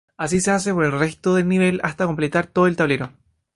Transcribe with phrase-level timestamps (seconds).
[0.17, 3.11] Así se hace por el resto del nivel hasta completar todo el tablero.